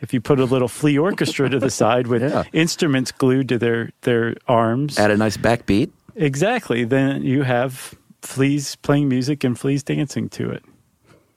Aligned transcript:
if 0.00 0.12
you 0.14 0.20
put 0.20 0.38
a 0.40 0.44
little 0.44 0.68
flea 0.68 0.98
orchestra 0.98 1.48
to 1.48 1.58
the 1.58 1.70
side 1.82 2.06
with 2.06 2.22
Yeah. 2.22 2.44
instruments 2.52 3.12
glued 3.12 3.48
to 3.48 3.58
their 3.58 3.90
their 4.02 4.34
arms, 4.48 4.98
Add 4.98 5.10
a 5.10 5.16
nice 5.16 5.36
backbeat. 5.36 5.90
exactly, 6.14 6.84
then 6.84 7.22
you 7.22 7.42
have 7.42 7.94
fleas 8.22 8.76
playing 8.76 9.08
music 9.08 9.44
and 9.44 9.58
fleas 9.58 9.82
dancing 9.82 10.28
to 10.30 10.50
it. 10.50 10.62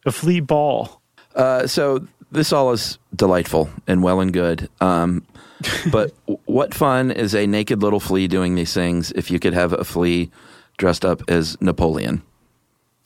A 0.05 0.11
flea 0.11 0.39
ball. 0.39 1.01
Uh, 1.35 1.67
so 1.67 2.07
this 2.31 2.51
all 2.53 2.71
is 2.71 2.97
delightful 3.15 3.69
and 3.87 4.01
well 4.03 4.19
and 4.21 4.31
good. 4.33 4.69
Um, 4.81 5.25
but 5.91 6.13
what 6.45 6.73
fun 6.73 7.11
is 7.11 7.33
a 7.35 7.45
naked 7.47 7.81
little 7.81 7.99
flea 7.99 8.27
doing 8.27 8.55
these 8.55 8.73
things 8.73 9.11
if 9.13 9.29
you 9.31 9.39
could 9.39 9.53
have 9.53 9.73
a 9.73 9.83
flea 9.83 10.29
dressed 10.77 11.03
up 11.03 11.21
as 11.29 11.57
Napoleon? 11.61 12.21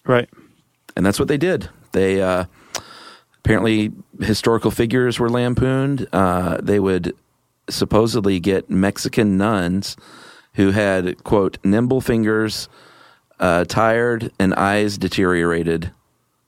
Right. 0.06 0.30
And 0.96 1.06
that's 1.06 1.18
what 1.20 1.28
they 1.28 1.38
did. 1.38 1.70
They 1.94 2.22
uh, 2.22 2.46
apparently 3.56 3.92
historical 4.22 4.72
figures 4.72 5.20
were 5.20 5.30
lampooned. 5.30 6.08
Uh, 6.14 6.58
they 6.62 6.80
would 6.80 7.14
supposedly 7.70 8.40
get 8.40 8.70
Mexican 8.70 9.38
nuns 9.38 9.98
who 10.54 10.72
had 10.72 11.22
quote 11.24 11.58
nimble 11.64 12.00
fingers, 12.02 12.70
uh, 13.40 13.66
tired, 13.66 14.32
and 14.40 14.54
eyes 14.56 14.98
deteriorated. 14.98 15.92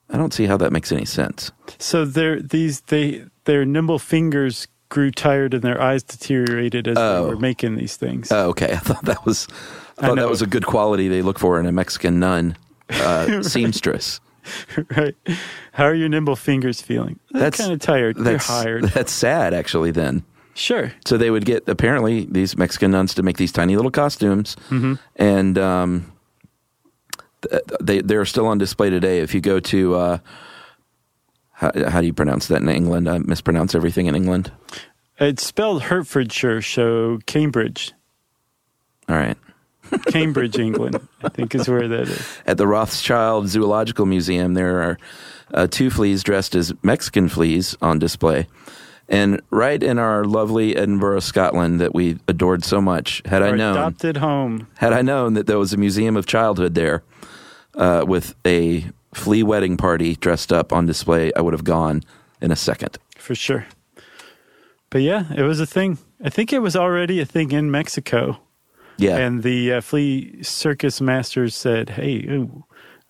I 0.09 0.17
don't 0.17 0.33
see 0.33 0.45
how 0.45 0.57
that 0.57 0.71
makes 0.71 0.91
any 0.91 1.05
sense. 1.05 1.51
So 1.79 2.05
their 2.05 2.41
these 2.41 2.81
they 2.81 3.25
their 3.45 3.65
nimble 3.65 3.99
fingers 3.99 4.67
grew 4.89 5.11
tired 5.11 5.53
and 5.53 5.63
their 5.63 5.81
eyes 5.81 6.03
deteriorated 6.03 6.87
as 6.87 6.97
Oh. 6.97 7.23
they 7.23 7.29
were 7.33 7.39
making 7.39 7.75
these 7.75 7.97
things. 7.97 8.31
Oh, 8.31 8.49
okay. 8.49 8.71
I 8.73 8.77
thought 8.77 9.03
that 9.05 9.25
was 9.25 9.47
I 9.97 10.05
I 10.05 10.07
thought 10.07 10.15
that 10.17 10.29
was 10.29 10.41
a 10.41 10.47
good 10.47 10.65
quality 10.65 11.07
they 11.09 11.21
look 11.21 11.39
for 11.39 11.59
in 11.59 11.65
a 11.65 11.71
Mexican 11.71 12.19
nun 12.19 12.55
uh, 12.89 13.41
seamstress. 13.43 14.21
right. 14.97 15.15
How 15.73 15.85
are 15.85 15.93
your 15.95 16.09
nimble 16.09 16.35
fingers 16.35 16.81
feeling? 16.81 17.19
They're 17.31 17.41
That's- 17.43 17.61
kind 17.61 17.73
of 17.73 17.79
tired. 17.79 18.15
They're 18.17 18.33
That's 18.33 18.47
hired. 18.47 18.83
that's 18.85 19.11
sad, 19.11 19.53
actually. 19.53 19.91
Then 19.91 20.23
Sure. 20.55 20.91
so 21.05 21.17
they 21.17 21.31
would 21.31 21.45
get 21.45 21.67
apparently 21.67 22.25
these 22.29 22.55
Mexican 22.57 22.91
nuns 22.91 23.13
to 23.15 23.23
make 23.23 23.37
these 23.37 23.51
tiny 23.51 23.75
little 23.75 23.91
costumes, 23.91 24.55
Mm-hmm. 24.69 24.93
and 25.15 25.57
um, 25.57 26.11
they 27.81 28.01
they're 28.01 28.25
still 28.25 28.45
on 28.47 28.57
display 28.57 28.89
today. 28.89 29.19
If 29.19 29.33
you 29.33 29.41
go 29.41 29.59
to 29.59 29.95
uh, 29.95 30.17
how, 31.53 31.71
how 31.89 32.01
do 32.01 32.07
you 32.07 32.13
pronounce 32.13 32.47
that 32.47 32.61
in 32.61 32.69
England? 32.69 33.09
I 33.09 33.17
mispronounce 33.19 33.75
everything 33.75 34.05
in 34.07 34.15
England. 34.15 34.51
It's 35.19 35.45
spelled 35.45 35.83
Hertfordshire, 35.83 36.61
so 36.61 37.19
Cambridge. 37.25 37.93
All 39.09 39.15
right. 39.15 39.37
Cambridge, 40.07 40.57
England, 40.57 41.07
I 41.23 41.29
think 41.29 41.53
is 41.55 41.67
where 41.67 41.87
that 41.87 42.07
is. 42.07 42.37
At 42.45 42.57
the 42.57 42.67
Rothschild 42.67 43.47
Zoological 43.47 44.05
Museum, 44.05 44.53
there 44.53 44.81
are 44.81 44.97
uh, 45.53 45.67
two 45.67 45.89
fleas 45.89 46.23
dressed 46.23 46.55
as 46.55 46.73
Mexican 46.83 47.29
fleas 47.29 47.75
on 47.81 47.99
display. 47.99 48.47
And 49.09 49.41
right 49.49 49.81
in 49.83 49.99
our 49.99 50.23
lovely 50.23 50.75
Edinburgh, 50.75 51.19
Scotland, 51.19 51.81
that 51.81 51.93
we 51.93 52.17
adored 52.27 52.63
so 52.63 52.81
much, 52.81 53.21
had 53.25 53.43
I 53.43 53.51
known, 53.51 53.77
adopted 53.77 54.17
home. 54.17 54.67
had 54.77 54.93
I 54.93 55.01
known 55.01 55.33
that 55.33 55.45
there 55.45 55.59
was 55.59 55.73
a 55.73 55.77
museum 55.77 56.15
of 56.15 56.25
childhood 56.25 56.73
there 56.73 57.03
uh, 57.75 58.05
with 58.07 58.33
a 58.45 58.85
flea 59.13 59.43
wedding 59.43 59.77
party 59.77 60.15
dressed 60.15 60.51
up 60.51 60.71
on 60.73 60.85
display, 60.85 61.31
I 61.35 61.41
would 61.41 61.53
have 61.53 61.63
gone 61.63 62.03
in 62.41 62.51
a 62.51 62.55
second. 62.55 62.97
For 63.17 63.35
sure. 63.35 63.65
But 64.89 65.01
yeah, 65.01 65.33
it 65.33 65.43
was 65.43 65.59
a 65.59 65.65
thing. 65.65 65.97
I 66.23 66.29
think 66.29 66.53
it 66.53 66.59
was 66.59 66.75
already 66.75 67.19
a 67.19 67.25
thing 67.25 67.51
in 67.51 67.71
Mexico. 67.71 68.39
Yeah, 68.97 69.17
And 69.17 69.41
the 69.43 69.73
uh, 69.73 69.81
flea 69.81 70.43
circus 70.43 71.01
masters 71.01 71.55
said, 71.55 71.89
hey, 71.89 72.25
ooh, 72.29 72.63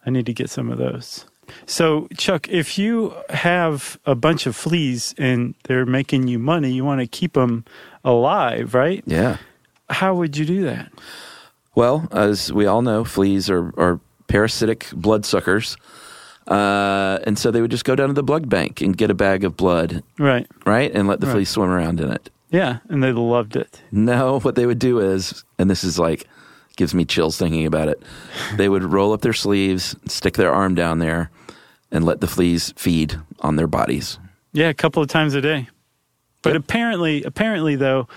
I 0.06 0.10
need 0.10 0.26
to 0.28 0.34
get 0.34 0.50
some 0.50 0.72
of 0.72 0.78
those. 0.78 1.26
So, 1.66 2.08
Chuck, 2.18 2.48
if 2.50 2.78
you 2.78 3.14
have 3.30 4.00
a 4.06 4.16
bunch 4.16 4.46
of 4.48 4.56
fleas 4.56 5.14
and 5.18 5.56
they're 5.66 5.86
making 5.86 6.28
you 6.28 6.40
money, 6.40 6.72
you 6.72 6.86
want 6.86 7.02
to 7.02 7.08
keep 7.08 7.34
them 7.34 7.66
alive, 8.04 8.74
right? 8.74 9.04
yeah. 9.06 9.38
How 9.90 10.16
would 10.16 10.38
you 10.38 10.46
do 10.46 10.64
that? 10.64 10.92
Well, 11.76 12.08
as 12.12 12.52
we 12.54 12.66
all 12.66 12.82
know, 12.82 13.04
fleas 13.04 13.50
are, 13.50 13.74
are 13.78 14.00
parasitic 14.28 14.88
bloodsuckers. 14.94 15.76
Uh, 16.48 17.20
and 17.26 17.38
so 17.38 17.52
they 17.52 17.62
would 17.62 17.72
just 17.72 17.86
go 17.86 17.96
down 17.96 18.08
to 18.08 18.14
the 18.14 18.24
blood 18.24 18.50
bank 18.50 18.82
and 18.82 18.98
get 18.98 19.10
a 19.12 19.14
bag 19.14 19.44
of 19.44 19.56
blood, 19.56 20.02
Right. 20.18 20.48
right? 20.66 20.92
And 20.94 21.08
let 21.08 21.20
the 21.20 21.28
Right. 21.28 21.34
fleas 21.34 21.50
swim 21.50 21.70
around 21.70 22.00
in 22.00 22.12
it. 22.12 22.30
Yeah. 22.54 22.78
And 22.88 23.04
they 23.04 23.12
loved 23.12 23.58
it. 23.58 23.82
No, 23.92 24.40
what 24.40 24.56
they 24.56 24.66
would 24.66 24.80
do 24.80 25.00
is, 25.00 25.44
and 25.60 25.70
this 25.70 25.84
is 25.84 26.00
like, 26.00 26.28
gives 26.78 26.94
me 26.96 27.04
chills 27.04 27.38
thinking 27.38 27.66
about 27.66 27.88
it. 27.90 28.02
They 28.56 28.70
would 28.70 28.84
roll 28.84 29.12
up 29.12 29.22
their 29.22 29.34
sleeves, 29.34 29.96
stick 30.08 30.36
their 30.36 30.54
arm 30.54 30.74
down 30.76 31.00
there, 31.00 31.30
and 31.92 32.06
let 32.06 32.22
the 32.22 32.28
fleas 32.28 32.74
feed 32.78 33.20
on 33.42 33.58
their 33.58 33.68
bodies. 33.68 34.18
Yeah, 34.54 34.70
a 34.70 34.74
couple 34.74 35.02
of 35.04 35.10
times 35.10 35.34
a 35.34 35.42
day. 35.42 35.68
But 36.42 36.54
Yep. 36.54 36.62
apparently, 36.64 37.24
apparently 37.24 37.76
though, 37.76 38.08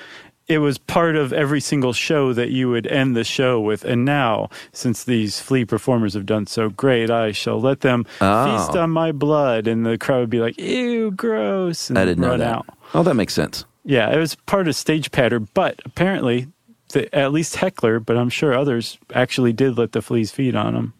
it 0.49 0.59
was 0.59 0.79
part 0.79 1.17
of 1.17 1.33
every 1.33 1.61
single 1.61 1.93
show 1.93 2.33
that 2.33 2.51
you 2.51 2.69
would 2.71 2.87
end 2.87 3.17
the 3.17 3.25
show 3.25 3.61
with. 3.61 3.85
And 3.85 4.05
now, 4.05 4.49
since 4.73 5.03
these 5.03 5.41
flea 5.41 5.65
performers 5.65 6.15
have 6.15 6.25
done 6.27 6.47
so 6.47 6.69
great, 6.69 7.11
I 7.11 7.33
shall 7.33 7.61
let 7.61 7.81
them 7.81 8.05
Oh. 8.21 8.45
feast 8.59 8.77
on 8.77 8.91
my 8.91 9.13
blood. 9.13 9.67
And 9.67 9.85
the 9.85 9.99
crowd 9.99 10.21
would 10.21 10.31
be 10.31 10.41
like, 10.41 10.59
"Ew, 10.61 11.11
gross!" 11.11 11.89
and 11.91 11.99
I 11.99 12.05
didn't 12.05 12.23
know 12.23 12.31
run 12.31 12.39
that. 12.41 12.55
out. 12.55 12.67
Oh, 12.95 13.03
that 13.03 13.15
makes 13.15 13.35
sense. 13.35 13.65
Yeah, 13.87 14.13
it 14.13 14.19
was 14.19 14.35
part 14.35 14.67
of 14.67 14.75
stage 14.75 15.13
patter, 15.13 15.39
But 15.39 15.81
apparently, 15.85 16.49
the, 16.91 17.13
at 17.15 17.33
least 17.33 17.57
Heckler, 17.57 18.01
but 18.01 18.17
I'm 18.17 18.29
sure 18.29 18.53
others 18.53 18.99
actually 19.15 19.53
did 19.53 19.79
let 19.79 19.93
the 19.93 20.03
fleas 20.03 20.33
feed 20.33 20.57
on 20.57 20.75
them. 20.75 20.95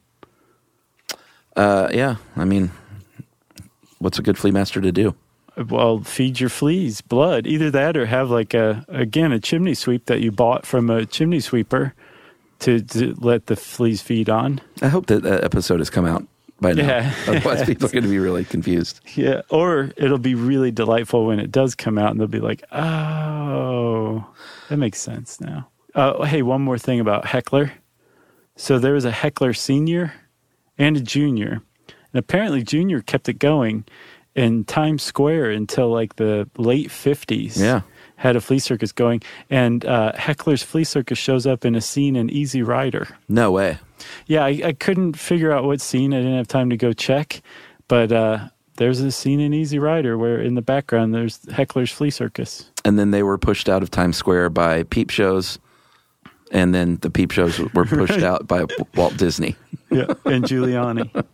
Uh, 1.57 1.89
yeah, 1.93 2.17
I 2.37 2.45
mean, 2.45 2.71
what's 3.99 4.21
a 4.21 4.23
good 4.23 4.39
flea 4.39 4.53
master 4.53 4.81
to 4.81 4.93
do? 4.93 5.17
Well, 5.69 6.01
feed 6.05 6.39
your 6.39 6.51
fleas 6.51 7.01
blood. 7.01 7.47
Either 7.47 7.71
that 7.73 7.97
or 7.97 8.07
have 8.07 8.31
like 8.31 8.55
a 8.55 8.85
again 8.89 9.33
a 9.33 9.41
chimney 9.41 9.75
sweep 9.75 10.07
that 10.07 10.21
you 10.21 10.31
bought 10.31 10.67
from 10.67 10.91
a 10.91 11.07
chimney 11.07 11.41
sweeper 11.41 11.95
to, 12.61 12.83
to 12.83 13.15
let 13.19 13.47
the 13.47 13.57
fleas 13.57 14.03
feed 14.03 14.29
on. 14.29 14.61
I 14.83 14.89
hope 14.89 15.07
that 15.07 15.23
that 15.23 15.43
episode 15.43 15.81
has 15.81 15.89
come 15.89 16.05
out 16.05 16.27
by 16.61 16.73
now. 16.73 16.87
Yeah. 16.87 17.15
Otherwise, 17.29 17.65
people 17.67 17.87
are 17.89 17.93
going 17.93 18.05
to 18.05 18.11
be 18.11 18.19
really 18.19 18.45
confused. 18.45 19.01
Yeah, 19.17 19.43
or 19.51 19.91
it'll 19.97 20.19
be 20.19 20.35
really 20.35 20.71
delightful 20.71 21.27
when 21.27 21.39
it 21.41 21.51
does 21.51 21.75
come 21.75 21.97
out, 21.99 22.11
and 22.11 22.21
they'll 22.21 22.27
be 22.27 22.41
like, 22.41 22.63
"Oh, 22.73 24.27
that 24.69 24.77
makes 24.77 24.99
sense 25.01 25.41
now." 25.41 25.69
Uh, 25.95 26.25
hey, 26.25 26.43
one 26.43 26.61
more 26.63 26.79
thing 26.79 27.01
about 27.01 27.27
Heckler. 27.27 27.73
So 28.57 28.79
there 28.79 28.93
was 28.95 29.05
a 29.05 29.11
Heckler 29.11 29.53
senior 29.55 30.13
and 30.79 30.97
a 30.97 31.01
junior, 31.01 31.63
and 31.89 32.19
apparently 32.19 32.63
junior 32.63 33.01
kept 33.01 33.29
it 33.29 33.39
going 33.39 33.85
in 34.35 34.65
Times 34.65 35.03
Square 35.03 35.51
until 35.53 35.91
like 35.91 36.17
the 36.17 36.49
late 36.59 36.91
fifties. 36.91 37.61
Yeah. 37.61 37.83
had 38.17 38.37
a 38.37 38.41
flea 38.41 38.59
circus 38.59 38.93
going, 38.93 39.23
and 39.51 39.85
uh, 39.85 40.13
Heckler's 40.15 40.63
flea 40.63 40.85
circus 40.85 41.19
shows 41.19 41.47
up 41.47 41.65
in 41.65 41.75
a 41.75 41.81
scene 41.81 42.17
in 42.17 42.29
Easy 42.31 42.63
Rider. 42.63 43.09
No 43.29 43.51
way. 43.53 43.79
Yeah, 44.27 44.45
I, 44.45 44.61
I 44.65 44.73
couldn't 44.73 45.15
figure 45.19 45.53
out 45.53 45.65
what 45.65 45.81
scene. 45.81 46.13
I 46.13 46.19
didn't 46.19 46.37
have 46.37 46.49
time 46.49 46.71
to 46.71 46.77
go 46.77 46.93
check, 46.93 47.43
but 47.89 48.13
uh, 48.13 48.49
there's 48.77 49.01
a 49.01 49.11
scene 49.11 49.41
in 49.41 49.55
Easy 49.55 49.79
Rider 49.79 50.19
where 50.19 50.41
in 50.41 50.55
the 50.55 50.63
background 50.63 51.15
there's 51.15 51.41
Heckler's 51.51 51.91
Flea 51.91 52.11
Circus. 52.11 52.71
And 52.85 52.99
then 52.99 53.11
they 53.11 53.23
were 53.23 53.39
pushed 53.39 53.69
out 53.69 53.83
of 53.83 53.91
Times 53.91 54.17
Square 54.17 54.51
by 54.51 54.85
peep 54.85 55.11
shows. 55.11 55.59
And 56.53 56.75
then 56.75 56.97
the 56.97 57.11
peep 57.11 57.33
shows 57.33 57.59
were 57.59 57.85
pushed 57.87 58.23
out 58.23 58.47
by 58.47 58.65
Walt 58.95 59.17
Disney. 59.17 59.57
Yeah, 59.91 60.15
and 60.25 60.45
Giuliani. 60.45 61.25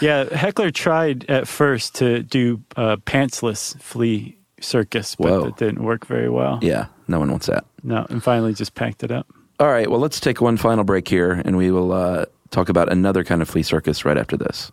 Yeah, 0.00 0.34
Heckler 0.34 0.70
tried 0.70 1.28
at 1.30 1.48
first 1.48 1.94
to 1.96 2.22
do 2.22 2.62
uh, 2.76 2.96
pantsless 2.96 3.80
flea 3.80 4.36
circus, 4.60 5.14
but 5.16 5.30
Whoa. 5.30 5.44
it 5.48 5.56
didn't 5.56 5.82
work 5.82 6.06
very 6.06 6.28
well. 6.28 6.58
Yeah, 6.62 6.86
no 7.08 7.18
one 7.18 7.30
wants 7.30 7.46
that. 7.46 7.64
No, 7.82 8.06
and 8.10 8.22
finally 8.22 8.52
just 8.52 8.74
packed 8.74 9.04
it 9.04 9.10
up. 9.10 9.26
All 9.58 9.68
right, 9.68 9.90
well, 9.90 10.00
let's 10.00 10.20
take 10.20 10.42
one 10.42 10.58
final 10.58 10.84
break 10.84 11.08
here, 11.08 11.32
and 11.32 11.56
we 11.56 11.70
will 11.70 11.92
uh, 11.92 12.26
talk 12.50 12.68
about 12.68 12.92
another 12.92 13.24
kind 13.24 13.40
of 13.40 13.48
flea 13.48 13.62
circus 13.62 14.04
right 14.04 14.18
after 14.18 14.36
this. 14.36 14.70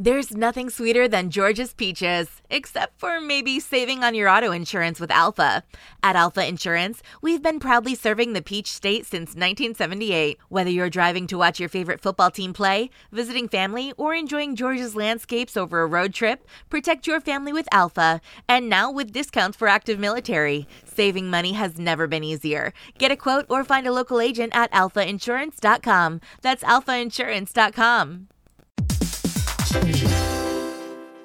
There's 0.00 0.36
nothing 0.36 0.70
sweeter 0.70 1.08
than 1.08 1.28
Georgia's 1.28 1.74
Peaches, 1.74 2.40
except 2.48 3.00
for 3.00 3.20
maybe 3.20 3.58
saving 3.58 4.04
on 4.04 4.14
your 4.14 4.28
auto 4.28 4.52
insurance 4.52 5.00
with 5.00 5.10
Alfa. 5.10 5.64
At 6.04 6.14
Alfa 6.14 6.46
Insurance, 6.46 7.02
we've 7.20 7.42
been 7.42 7.58
proudly 7.58 7.96
serving 7.96 8.32
the 8.32 8.40
Peach 8.40 8.70
State 8.72 9.06
since 9.06 9.30
1978. 9.30 10.38
Whether 10.50 10.70
you're 10.70 10.88
driving 10.88 11.26
to 11.26 11.36
watch 11.36 11.58
your 11.58 11.68
favorite 11.68 12.00
football 12.00 12.30
team 12.30 12.52
play, 12.52 12.90
visiting 13.10 13.48
family, 13.48 13.92
or 13.96 14.14
enjoying 14.14 14.54
Georgia's 14.54 14.94
landscapes 14.94 15.56
over 15.56 15.82
a 15.82 15.86
road 15.88 16.14
trip, 16.14 16.46
protect 16.70 17.08
your 17.08 17.20
family 17.20 17.52
with 17.52 17.66
Alfa. 17.72 18.20
And 18.48 18.68
now 18.68 18.92
with 18.92 19.10
discounts 19.10 19.56
for 19.56 19.66
active 19.66 19.98
military. 19.98 20.68
Saving 20.84 21.28
money 21.28 21.54
has 21.54 21.76
never 21.76 22.06
been 22.06 22.22
easier. 22.22 22.72
Get 22.98 23.10
a 23.10 23.16
quote 23.16 23.46
or 23.48 23.64
find 23.64 23.84
a 23.84 23.92
local 23.92 24.20
agent 24.20 24.54
at 24.54 24.70
alfainsurance.com. 24.70 26.20
That's 26.40 26.62
alfainsurance.com. 26.62 28.28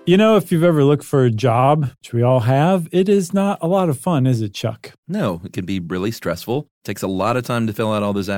You 0.06 0.18
know, 0.18 0.36
if 0.36 0.52
you've 0.52 0.64
ever 0.64 0.84
looked 0.84 1.06
for 1.06 1.24
a 1.24 1.32
job, 1.32 1.92
which 2.02 2.12
we 2.12 2.22
all 2.22 2.42
have, 2.42 2.90
it 2.92 3.08
is 3.08 3.34
not 3.34 3.58
a 3.62 3.68
lot 3.68 3.88
of 3.88 3.98
fun, 3.98 4.28
is 4.28 4.42
it, 4.42 4.54
Chuck? 4.54 4.92
No, 5.08 5.40
it 5.46 5.54
can 5.54 5.66
be 5.66 5.80
really 5.80 6.12
stressful. 6.12 6.60
It 6.60 6.84
takes 6.84 7.02
a 7.02 7.08
lot 7.08 7.38
of 7.38 7.46
time 7.46 7.68
to 7.68 7.74
fill 7.74 7.94
out 7.94 8.04
all 8.04 8.12
those 8.12 8.28